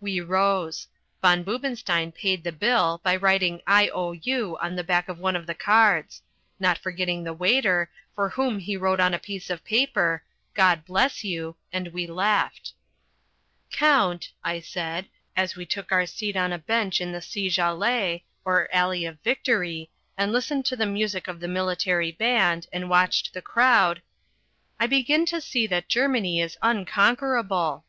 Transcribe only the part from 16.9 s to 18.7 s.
in the Sieges Allee, or